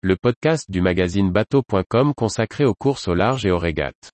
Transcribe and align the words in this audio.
le 0.00 0.14
podcast 0.14 0.70
du 0.70 0.80
magazine 0.80 1.32
bateau.com 1.32 2.14
consacré 2.14 2.64
aux 2.64 2.74
courses 2.74 3.08
au 3.08 3.14
large 3.14 3.44
et 3.44 3.50
aux 3.50 3.58
régates. 3.58 4.12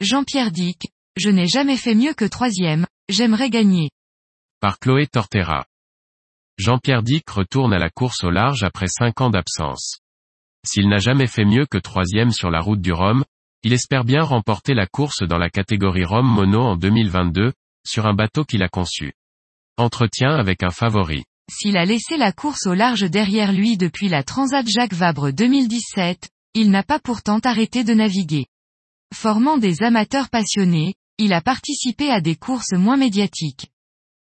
Jean-Pierre 0.00 0.50
Dick, 0.50 0.88
je 1.16 1.30
n'ai 1.30 1.46
jamais 1.46 1.78
fait 1.78 1.94
mieux 1.94 2.12
que 2.12 2.26
troisième, 2.26 2.86
j'aimerais 3.08 3.48
gagner. 3.48 3.88
Par 4.60 4.78
Chloé 4.78 5.06
Tortera. 5.06 5.64
Jean-Pierre 6.58 7.02
Dick 7.02 7.30
retourne 7.30 7.72
à 7.72 7.78
la 7.78 7.88
course 7.88 8.24
au 8.24 8.30
large 8.30 8.62
après 8.62 8.88
cinq 8.88 9.22
ans 9.22 9.30
d'absence. 9.30 10.00
S'il 10.64 10.88
n'a 10.88 10.98
jamais 10.98 11.26
fait 11.26 11.44
mieux 11.44 11.66
que 11.66 11.78
troisième 11.78 12.30
sur 12.30 12.50
la 12.50 12.60
route 12.60 12.80
du 12.80 12.92
Rhum, 12.92 13.24
il 13.64 13.72
espère 13.72 14.04
bien 14.04 14.22
remporter 14.22 14.74
la 14.74 14.86
course 14.86 15.22
dans 15.22 15.38
la 15.38 15.50
catégorie 15.50 16.04
Rhum 16.04 16.26
Mono 16.26 16.60
en 16.60 16.76
2022, 16.76 17.52
sur 17.84 18.06
un 18.06 18.14
bateau 18.14 18.44
qu'il 18.44 18.62
a 18.62 18.68
conçu. 18.68 19.12
Entretien 19.76 20.30
avec 20.30 20.62
un 20.62 20.70
favori. 20.70 21.24
S'il 21.50 21.76
a 21.76 21.84
laissé 21.84 22.16
la 22.16 22.32
course 22.32 22.66
au 22.66 22.74
large 22.74 23.10
derrière 23.10 23.52
lui 23.52 23.76
depuis 23.76 24.08
la 24.08 24.22
Transat 24.22 24.66
Jacques 24.68 24.94
Vabre 24.94 25.32
2017, 25.32 26.28
il 26.54 26.70
n'a 26.70 26.84
pas 26.84 27.00
pourtant 27.00 27.40
arrêté 27.40 27.82
de 27.82 27.94
naviguer. 27.94 28.46
Formant 29.12 29.58
des 29.58 29.82
amateurs 29.82 30.30
passionnés, 30.30 30.94
il 31.18 31.32
a 31.32 31.40
participé 31.40 32.10
à 32.10 32.20
des 32.20 32.36
courses 32.36 32.72
moins 32.72 32.96
médiatiques. 32.96 33.66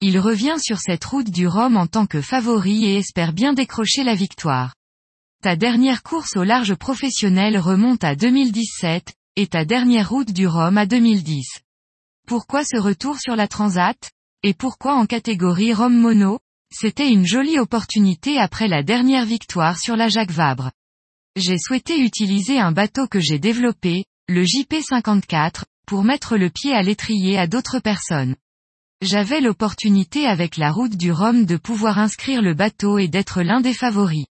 Il 0.01 0.19
revient 0.19 0.57
sur 0.59 0.79
cette 0.79 1.05
route 1.05 1.31
du 1.31 1.47
Rhum 1.47 1.77
en 1.77 1.87
tant 1.87 2.07
que 2.07 2.23
favori 2.23 2.87
et 2.87 2.97
espère 2.97 3.33
bien 3.33 3.53
décrocher 3.53 4.03
la 4.03 4.15
victoire. 4.15 4.75
Ta 5.43 5.57
dernière 5.57 6.05
course 6.05 6.37
au 6.37 6.45
large 6.45 6.77
professionnel 6.77 7.59
remonte 7.59 8.05
à 8.05 8.15
2017, 8.15 9.13
et 9.35 9.49
ta 9.49 9.65
dernière 9.65 10.09
route 10.09 10.31
du 10.31 10.47
Rhum 10.47 10.79
à 10.79 10.87
2010. 10.87 11.45
Pourquoi 12.29 12.63
ce 12.65 12.77
retour 12.77 13.19
sur 13.19 13.35
la 13.35 13.49
Transat? 13.49 14.13
Et 14.45 14.55
pourquoi 14.55 14.95
en 14.95 15.05
catégorie 15.05 15.73
Rhum 15.73 15.99
Mono? 15.99 16.39
C'était 16.73 17.11
une 17.11 17.27
jolie 17.27 17.59
opportunité 17.59 18.39
après 18.39 18.69
la 18.69 18.85
dernière 18.85 19.25
victoire 19.25 19.81
sur 19.81 19.97
la 19.97 20.09
Jacques 20.09 20.31
Vabre. 20.31 20.71
J'ai 21.35 21.59
souhaité 21.59 21.99
utiliser 21.99 22.61
un 22.61 22.71
bateau 22.71 23.09
que 23.09 23.19
j'ai 23.19 23.41
développé, 23.41 24.05
le 24.29 24.45
JP54, 24.45 25.65
pour 25.89 26.05
mettre 26.05 26.37
le 26.37 26.51
pied 26.51 26.73
à 26.73 26.83
l'étrier 26.83 27.37
à 27.37 27.49
d'autres 27.49 27.81
personnes. 27.81 28.37
J'avais 29.01 29.41
l'opportunité 29.41 30.25
avec 30.25 30.57
la 30.57 30.71
route 30.71 30.97
du 30.97 31.11
Rhum 31.11 31.47
de 31.47 31.57
pouvoir 31.57 31.99
inscrire 31.99 32.43
le 32.43 32.55
bateau 32.55 32.99
et 32.99 33.09
d'être 33.09 33.43
l'un 33.43 33.61
des 33.61 33.75
favoris. 33.75 34.27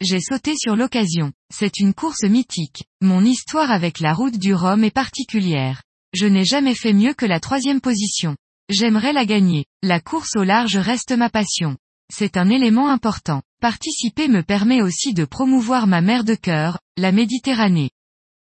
J'ai 0.00 0.20
sauté 0.20 0.56
sur 0.56 0.76
l'occasion. 0.76 1.30
C'est 1.52 1.78
une 1.78 1.92
course 1.92 2.24
mythique. 2.24 2.84
Mon 3.02 3.22
histoire 3.22 3.70
avec 3.70 4.00
la 4.00 4.14
route 4.14 4.38
du 4.38 4.54
Rhum 4.54 4.82
est 4.82 4.90
particulière. 4.90 5.82
Je 6.14 6.24
n'ai 6.24 6.46
jamais 6.46 6.74
fait 6.74 6.94
mieux 6.94 7.12
que 7.12 7.26
la 7.26 7.38
troisième 7.38 7.82
position. 7.82 8.34
J'aimerais 8.70 9.12
la 9.12 9.26
gagner. 9.26 9.66
La 9.82 10.00
course 10.00 10.36
au 10.36 10.42
large 10.42 10.78
reste 10.78 11.12
ma 11.12 11.28
passion. 11.28 11.76
C'est 12.10 12.38
un 12.38 12.48
élément 12.48 12.88
important. 12.88 13.42
Participer 13.60 14.28
me 14.28 14.42
permet 14.42 14.80
aussi 14.80 15.12
de 15.12 15.26
promouvoir 15.26 15.86
ma 15.86 16.00
mer 16.00 16.24
de 16.24 16.34
cœur, 16.34 16.78
la 16.96 17.12
Méditerranée. 17.12 17.90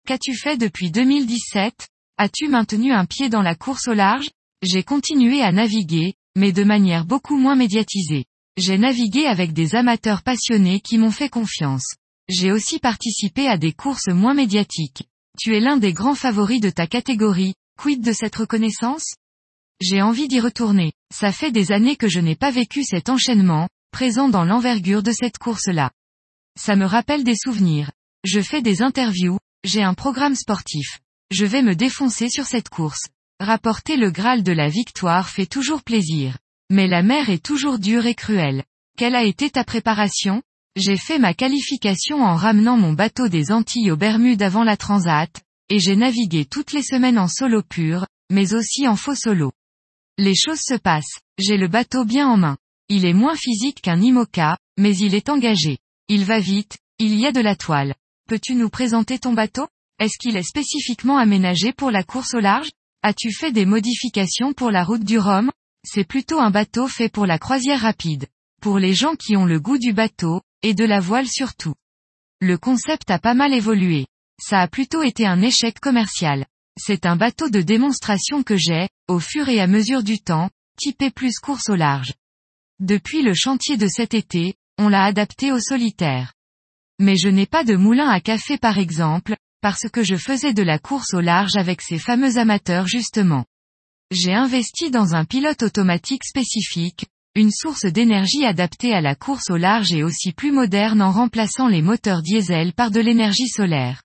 Qu'as-tu 0.06 0.36
fait 0.36 0.56
depuis 0.56 0.92
2017 0.92 1.88
As-tu 2.16 2.46
maintenu 2.46 2.92
un 2.92 3.06
pied 3.06 3.28
dans 3.28 3.42
la 3.42 3.56
course 3.56 3.88
au 3.88 3.94
large? 3.94 4.30
J'ai 4.62 4.84
continué 4.84 5.42
à 5.42 5.50
naviguer, 5.50 6.14
mais 6.36 6.52
de 6.52 6.62
manière 6.62 7.06
beaucoup 7.06 7.36
moins 7.36 7.56
médiatisée. 7.56 8.24
J'ai 8.60 8.76
navigué 8.76 9.24
avec 9.24 9.54
des 9.54 9.74
amateurs 9.74 10.20
passionnés 10.22 10.80
qui 10.80 10.98
m'ont 10.98 11.10
fait 11.10 11.30
confiance. 11.30 11.94
J'ai 12.28 12.52
aussi 12.52 12.78
participé 12.78 13.48
à 13.48 13.56
des 13.56 13.72
courses 13.72 14.08
moins 14.08 14.34
médiatiques. 14.34 15.04
Tu 15.38 15.56
es 15.56 15.60
l'un 15.60 15.78
des 15.78 15.94
grands 15.94 16.14
favoris 16.14 16.60
de 16.60 16.68
ta 16.68 16.86
catégorie, 16.86 17.54
quid 17.78 18.04
de 18.04 18.12
cette 18.12 18.36
reconnaissance? 18.36 19.14
J'ai 19.80 20.02
envie 20.02 20.28
d'y 20.28 20.40
retourner. 20.40 20.92
Ça 21.10 21.32
fait 21.32 21.52
des 21.52 21.72
années 21.72 21.96
que 21.96 22.06
je 22.06 22.20
n'ai 22.20 22.36
pas 22.36 22.50
vécu 22.50 22.84
cet 22.84 23.08
enchaînement, 23.08 23.66
présent 23.92 24.28
dans 24.28 24.44
l'envergure 24.44 25.02
de 25.02 25.12
cette 25.12 25.38
course-là. 25.38 25.90
Ça 26.54 26.76
me 26.76 26.84
rappelle 26.84 27.24
des 27.24 27.36
souvenirs. 27.36 27.90
Je 28.24 28.42
fais 28.42 28.60
des 28.60 28.82
interviews, 28.82 29.38
j'ai 29.64 29.82
un 29.82 29.94
programme 29.94 30.34
sportif. 30.34 30.98
Je 31.30 31.46
vais 31.46 31.62
me 31.62 31.74
défoncer 31.74 32.28
sur 32.28 32.44
cette 32.44 32.68
course. 32.68 33.08
Rapporter 33.40 33.96
le 33.96 34.10
Graal 34.10 34.42
de 34.42 34.52
la 34.52 34.68
victoire 34.68 35.30
fait 35.30 35.46
toujours 35.46 35.82
plaisir. 35.82 36.36
Mais 36.70 36.86
la 36.86 37.02
mer 37.02 37.30
est 37.30 37.44
toujours 37.44 37.78
dure 37.78 38.06
et 38.06 38.14
cruelle. 38.14 38.64
Quelle 38.96 39.16
a 39.16 39.24
été 39.24 39.50
ta 39.50 39.64
préparation? 39.64 40.42
J'ai 40.76 40.96
fait 40.96 41.18
ma 41.18 41.34
qualification 41.34 42.22
en 42.22 42.36
ramenant 42.36 42.76
mon 42.76 42.92
bateau 42.92 43.28
des 43.28 43.50
Antilles 43.50 43.90
aux 43.90 43.96
Bermudes 43.96 44.42
avant 44.42 44.62
la 44.62 44.76
Transat, 44.76 45.42
et 45.68 45.80
j'ai 45.80 45.96
navigué 45.96 46.44
toutes 46.44 46.72
les 46.72 46.82
semaines 46.82 47.18
en 47.18 47.26
solo 47.26 47.62
pur, 47.62 48.06
mais 48.30 48.54
aussi 48.54 48.86
en 48.86 48.94
faux 48.94 49.16
solo. 49.16 49.52
Les 50.16 50.36
choses 50.36 50.60
se 50.60 50.74
passent, 50.74 51.18
j'ai 51.38 51.56
le 51.56 51.66
bateau 51.66 52.04
bien 52.04 52.28
en 52.28 52.36
main. 52.36 52.56
Il 52.88 53.04
est 53.04 53.14
moins 53.14 53.34
physique 53.34 53.82
qu'un 53.82 54.00
IMOCA, 54.00 54.56
mais 54.78 54.96
il 54.96 55.14
est 55.14 55.28
engagé. 55.28 55.78
Il 56.08 56.24
va 56.24 56.38
vite, 56.38 56.78
il 56.98 57.18
y 57.18 57.26
a 57.26 57.32
de 57.32 57.40
la 57.40 57.56
toile. 57.56 57.94
Peux-tu 58.28 58.54
nous 58.54 58.68
présenter 58.68 59.18
ton 59.18 59.32
bateau? 59.32 59.66
Est-ce 59.98 60.18
qu'il 60.20 60.36
est 60.36 60.42
spécifiquement 60.42 61.18
aménagé 61.18 61.72
pour 61.72 61.90
la 61.90 62.04
course 62.04 62.34
au 62.34 62.40
large? 62.40 62.70
As-tu 63.02 63.32
fait 63.32 63.50
des 63.50 63.66
modifications 63.66 64.52
pour 64.52 64.70
la 64.70 64.84
route 64.84 65.04
du 65.04 65.18
Rhum? 65.18 65.50
C'est 65.84 66.04
plutôt 66.04 66.40
un 66.40 66.50
bateau 66.50 66.88
fait 66.88 67.08
pour 67.08 67.26
la 67.26 67.38
croisière 67.38 67.80
rapide. 67.80 68.26
Pour 68.60 68.78
les 68.78 68.94
gens 68.94 69.14
qui 69.16 69.36
ont 69.36 69.46
le 69.46 69.58
goût 69.58 69.78
du 69.78 69.92
bateau, 69.92 70.42
et 70.62 70.74
de 70.74 70.84
la 70.84 71.00
voile 71.00 71.28
surtout. 71.28 71.74
Le 72.40 72.58
concept 72.58 73.10
a 73.10 73.18
pas 73.18 73.34
mal 73.34 73.54
évolué. 73.54 74.06
Ça 74.40 74.60
a 74.60 74.68
plutôt 74.68 75.02
été 75.02 75.26
un 75.26 75.42
échec 75.42 75.80
commercial. 75.80 76.46
C'est 76.78 77.06
un 77.06 77.16
bateau 77.16 77.48
de 77.48 77.60
démonstration 77.60 78.42
que 78.42 78.56
j'ai, 78.56 78.88
au 79.08 79.18
fur 79.18 79.48
et 79.48 79.60
à 79.60 79.66
mesure 79.66 80.02
du 80.02 80.20
temps, 80.20 80.50
typé 80.78 81.10
plus 81.10 81.38
course 81.38 81.68
au 81.68 81.74
large. 81.74 82.14
Depuis 82.78 83.22
le 83.22 83.34
chantier 83.34 83.76
de 83.76 83.86
cet 83.86 84.14
été, 84.14 84.54
on 84.78 84.88
l'a 84.88 85.04
adapté 85.04 85.52
au 85.52 85.60
solitaire. 85.60 86.32
Mais 86.98 87.16
je 87.16 87.28
n'ai 87.28 87.46
pas 87.46 87.64
de 87.64 87.76
moulin 87.76 88.08
à 88.08 88.20
café 88.20 88.56
par 88.56 88.78
exemple, 88.78 89.36
parce 89.60 89.88
que 89.92 90.02
je 90.02 90.16
faisais 90.16 90.54
de 90.54 90.62
la 90.62 90.78
course 90.78 91.12
au 91.12 91.20
large 91.20 91.56
avec 91.56 91.82
ces 91.82 91.98
fameux 91.98 92.38
amateurs 92.38 92.86
justement. 92.86 93.44
J'ai 94.10 94.34
investi 94.34 94.90
dans 94.90 95.14
un 95.14 95.24
pilote 95.24 95.62
automatique 95.62 96.24
spécifique, 96.24 97.06
une 97.36 97.52
source 97.52 97.84
d'énergie 97.84 98.44
adaptée 98.44 98.92
à 98.92 99.00
la 99.00 99.14
course 99.14 99.50
au 99.50 99.56
large 99.56 99.92
et 99.92 100.02
aussi 100.02 100.32
plus 100.32 100.50
moderne 100.50 101.00
en 101.00 101.12
remplaçant 101.12 101.68
les 101.68 101.80
moteurs 101.80 102.20
diesel 102.20 102.72
par 102.72 102.90
de 102.90 102.98
l'énergie 102.98 103.46
solaire. 103.46 104.02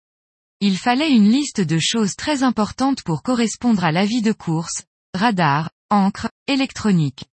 Il 0.61 0.77
fallait 0.77 1.11
une 1.11 1.31
liste 1.31 1.59
de 1.59 1.79
choses 1.79 2.15
très 2.15 2.43
importantes 2.43 3.01
pour 3.01 3.23
correspondre 3.23 3.83
à 3.83 3.91
la 3.91 4.05
vie 4.05 4.21
de 4.21 4.31
course, 4.31 4.83
radar, 5.15 5.71
encre, 5.89 6.29
électronique. 6.47 7.25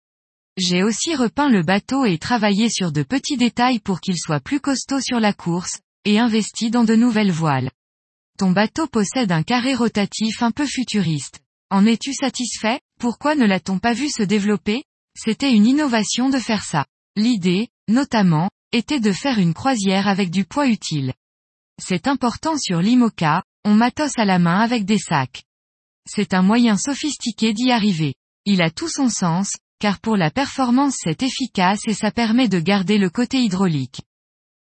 J'ai 0.56 0.82
aussi 0.82 1.14
repeint 1.14 1.50
le 1.50 1.62
bateau 1.62 2.06
et 2.06 2.16
travaillé 2.16 2.70
sur 2.70 2.90
de 2.90 3.02
petits 3.02 3.36
détails 3.36 3.80
pour 3.80 4.00
qu'il 4.00 4.16
soit 4.16 4.40
plus 4.40 4.60
costaud 4.60 5.00
sur 5.02 5.20
la 5.20 5.34
course, 5.34 5.80
et 6.06 6.18
investi 6.18 6.70
dans 6.70 6.84
de 6.84 6.94
nouvelles 6.94 7.32
voiles. 7.32 7.70
Ton 8.38 8.50
bateau 8.50 8.86
possède 8.86 9.30
un 9.30 9.42
carré 9.42 9.74
rotatif 9.74 10.42
un 10.42 10.52
peu 10.52 10.64
futuriste. 10.64 11.41
En 11.72 11.86
es-tu 11.86 12.12
satisfait? 12.12 12.80
Pourquoi 13.00 13.34
ne 13.34 13.46
l'a-t-on 13.46 13.78
pas 13.78 13.94
vu 13.94 14.10
se 14.10 14.22
développer? 14.22 14.84
C'était 15.16 15.50
une 15.50 15.66
innovation 15.66 16.28
de 16.28 16.38
faire 16.38 16.62
ça. 16.62 16.84
L'idée, 17.16 17.68
notamment, 17.88 18.50
était 18.72 19.00
de 19.00 19.10
faire 19.10 19.38
une 19.38 19.54
croisière 19.54 20.06
avec 20.06 20.30
du 20.30 20.44
poids 20.44 20.66
utile. 20.66 21.14
C'est 21.82 22.08
important 22.08 22.58
sur 22.58 22.82
l'IMOCA, 22.82 23.42
on 23.64 23.72
matos 23.72 24.18
à 24.18 24.26
la 24.26 24.38
main 24.38 24.60
avec 24.60 24.84
des 24.84 24.98
sacs. 24.98 25.44
C'est 26.06 26.34
un 26.34 26.42
moyen 26.42 26.76
sophistiqué 26.76 27.54
d'y 27.54 27.70
arriver. 27.70 28.16
Il 28.44 28.60
a 28.60 28.70
tout 28.70 28.90
son 28.90 29.08
sens, 29.08 29.52
car 29.78 29.98
pour 29.98 30.18
la 30.18 30.30
performance 30.30 30.96
c'est 30.98 31.22
efficace 31.22 31.80
et 31.86 31.94
ça 31.94 32.10
permet 32.10 32.48
de 32.48 32.60
garder 32.60 32.98
le 32.98 33.08
côté 33.08 33.38
hydraulique. 33.40 34.02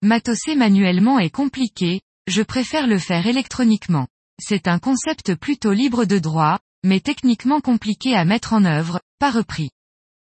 Matosser 0.01 0.55
manuellement 0.55 1.19
est 1.19 1.29
compliqué, 1.29 2.01
je 2.27 2.41
préfère 2.41 2.85
le 2.85 2.99
faire 2.99 3.27
électroniquement. 3.27 4.07
C'est 4.41 4.67
un 4.67 4.77
concept 4.77 5.35
plutôt 5.35 5.71
libre 5.71 6.03
de 6.03 6.19
droit, 6.19 6.59
mais 6.83 6.99
techniquement 6.99 7.61
compliqué 7.61 8.15
à 8.15 8.25
mettre 8.25 8.53
en 8.53 8.65
œuvre, 8.65 8.99
pas 9.19 9.31
repris. 9.31 9.69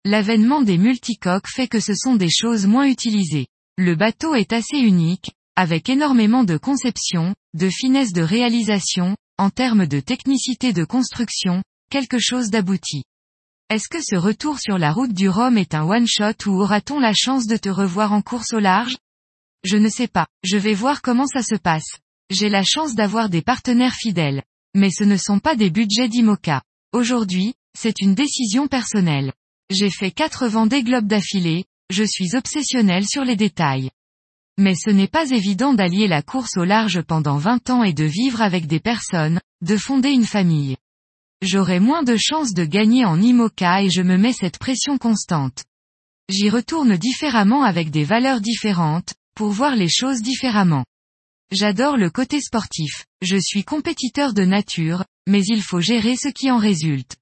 L'avènement 0.06 0.62
des 0.62 0.78
multicoques 0.78 1.48
fait 1.48 1.68
que 1.68 1.80
ce 1.80 1.94
sont 1.94 2.16
des 2.16 2.30
choses 2.30 2.66
moins 2.66 2.88
utilisées. 2.88 3.48
Le 3.78 3.96
bateau 3.96 4.36
est 4.36 4.54
assez 4.54 4.78
unique, 4.78 5.32
avec 5.56 5.90
énormément 5.90 6.44
de 6.44 6.58
conception, 6.58 7.36
de 7.54 7.70
finesse 7.70 8.14
de 8.14 8.22
réalisation, 8.22 9.16
en 9.38 9.50
termes 9.50 9.86
de 9.86 10.00
technicité 10.00 10.74
de 10.74 10.84
construction, 10.84 11.64
quelque 11.90 12.20
chose 12.20 12.50
d'abouti. 12.50 13.04
Est-ce 13.70 13.90
que 13.90 14.02
ce 14.02 14.16
retour 14.16 14.60
sur 14.60 14.78
la 14.78 14.94
route 14.94 15.14
du 15.14 15.28
Rhum 15.28 15.58
est 15.58 15.76
un 15.76 15.84
one-shot 15.84 16.48
ou 16.48 16.62
aura-t-on 16.62 17.00
la 17.00 17.14
chance 17.14 17.48
de 17.48 17.58
te 17.58 17.70
revoir 17.70 18.14
en 18.14 18.22
course 18.22 18.54
au 18.54 18.60
large? 18.60 18.96
Je 19.64 19.76
ne 19.76 19.90
sais 19.90 20.08
pas, 20.08 20.28
je 20.44 20.58
vais 20.58 20.74
voir 20.74 21.02
comment 21.02 21.28
ça 21.28 21.44
se 21.44 21.56
passe. 21.56 21.98
J'ai 22.30 22.50
la 22.50 22.64
chance 22.64 22.96
d'avoir 22.96 23.30
des 23.30 23.42
partenaires 23.42 23.96
fidèles. 23.96 24.44
Mais 24.76 24.90
ce 24.92 25.04
ne 25.04 25.18
sont 25.18 25.40
pas 25.40 25.56
des 25.56 25.70
budgets 25.70 26.08
d'IMOCA. 26.08 26.62
Aujourd'hui, 26.94 27.54
c'est 27.78 28.00
une 28.02 28.16
décision 28.16 28.68
personnelle. 28.68 29.34
J'ai 29.70 29.90
fait 29.90 30.12
quatre 30.12 30.48
Vendée 30.48 30.84
Globes 30.84 31.08
d'affilée, 31.08 31.66
je 31.90 32.04
suis 32.04 32.36
obsessionnel 32.36 33.06
sur 33.06 33.24
les 33.24 33.36
détails. 33.36 33.92
Mais 34.58 34.76
ce 34.76 34.90
n'est 34.90 35.08
pas 35.08 35.30
évident 35.30 35.74
d'allier 35.74 36.08
la 36.08 36.22
course 36.22 36.58
au 36.58 36.64
large 36.64 37.02
pendant 37.02 37.38
20 37.38 37.70
ans 37.70 37.84
et 37.84 37.94
de 37.94 38.04
vivre 38.04 38.42
avec 38.42 38.66
des 38.66 38.80
personnes, 38.80 39.40
de 39.62 39.78
fonder 39.78 40.10
une 40.10 40.26
famille. 40.26 40.78
J'aurai 41.44 41.80
moins 41.80 42.02
de 42.04 42.18
chances 42.18 42.54
de 42.54 42.66
gagner 42.66 43.06
en 43.06 43.22
IMOCA 43.22 43.84
et 43.84 43.90
je 43.90 44.02
me 44.02 44.18
mets 44.18 44.34
cette 44.34 44.58
pression 44.58 44.98
constante. 44.98 45.64
J'y 46.30 46.50
retourne 46.50 46.98
différemment 46.98 47.64
avec 47.64 47.92
des 47.92 48.04
valeurs 48.04 48.42
différentes, 48.42 49.14
pour 49.36 49.52
voir 49.52 49.76
les 49.76 49.90
choses 49.90 50.22
différemment. 50.22 50.84
J'adore 51.52 51.96
le 51.96 52.10
côté 52.10 52.42
sportif, 52.42 53.06
je 53.22 53.38
suis 53.38 53.64
compétiteur 53.64 54.34
de 54.34 54.44
nature, 54.44 55.06
mais 55.28 55.44
il 55.46 55.62
faut 55.62 55.80
gérer 55.80 56.18
ce 56.18 56.28
qui 56.28 56.52
en 56.52 56.58
résulte. 56.58 57.16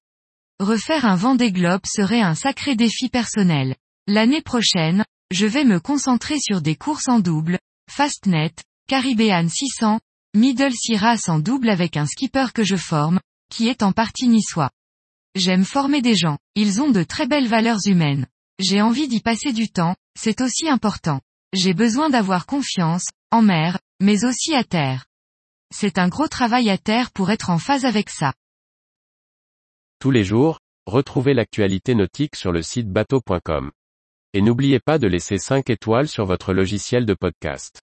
Refaire 0.58 1.04
un 1.04 1.14
Vendée 1.14 1.52
Globe 1.52 1.82
serait 1.86 2.22
un 2.22 2.34
sacré 2.34 2.74
défi 2.74 3.08
personnel. 3.08 3.76
L'année 4.08 4.42
prochaine, 4.42 5.04
je 5.30 5.46
vais 5.46 5.64
me 5.64 5.78
concentrer 5.78 6.40
sur 6.40 6.60
des 6.60 6.74
courses 6.74 7.08
en 7.08 7.20
double, 7.20 7.60
Fastnet, 7.88 8.54
Caribbean 8.88 9.48
600, 9.48 10.00
Middle 10.34 10.74
Siras 10.74 11.22
en 11.28 11.38
double 11.38 11.70
avec 11.70 11.96
un 11.96 12.06
skipper 12.06 12.46
que 12.52 12.64
je 12.64 12.76
forme, 12.76 13.20
qui 13.48 13.68
est 13.68 13.84
en 13.84 13.92
partie 13.92 14.26
niçois. 14.26 14.70
J'aime 15.36 15.64
former 15.64 16.02
des 16.02 16.16
gens, 16.16 16.38
ils 16.56 16.80
ont 16.80 16.90
de 16.90 17.04
très 17.04 17.28
belles 17.28 17.48
valeurs 17.48 17.86
humaines. 17.86 18.26
J'ai 18.58 18.80
envie 18.80 19.06
d'y 19.06 19.20
passer 19.20 19.52
du 19.52 19.68
temps, 19.68 19.94
c'est 20.18 20.40
aussi 20.40 20.68
important. 20.68 21.20
J'ai 21.52 21.74
besoin 21.74 22.10
d'avoir 22.10 22.46
confiance, 22.46 23.04
en 23.30 23.42
mer, 23.42 23.78
mais 24.00 24.24
aussi 24.24 24.54
à 24.54 24.64
terre. 24.64 25.06
C'est 25.74 25.98
un 25.98 26.08
gros 26.08 26.28
travail 26.28 26.70
à 26.70 26.78
terre 26.78 27.10
pour 27.12 27.30
être 27.30 27.50
en 27.50 27.58
phase 27.58 27.84
avec 27.84 28.10
ça. 28.10 28.32
Tous 29.98 30.10
les 30.10 30.24
jours, 30.24 30.60
retrouvez 30.86 31.34
l'actualité 31.34 31.94
nautique 31.94 32.36
sur 32.36 32.52
le 32.52 32.62
site 32.62 32.88
bateau.com. 32.88 33.70
Et 34.34 34.42
n'oubliez 34.42 34.80
pas 34.80 34.98
de 34.98 35.06
laisser 35.06 35.38
5 35.38 35.70
étoiles 35.70 36.08
sur 36.08 36.26
votre 36.26 36.52
logiciel 36.52 37.06
de 37.06 37.14
podcast. 37.14 37.80